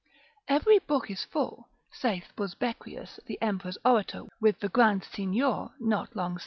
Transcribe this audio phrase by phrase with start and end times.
[0.47, 6.39] Every book is full (saith Busbequius, the emperor's orator with the Grand Signior, not long
[6.39, 6.39] since, ep.